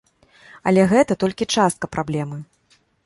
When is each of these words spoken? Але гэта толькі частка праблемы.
Але 0.71 0.85
гэта 0.93 1.17
толькі 1.23 1.49
частка 1.57 1.85
праблемы. 1.97 2.37